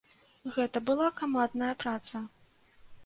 [0.55, 2.23] Гэта была камандная праца.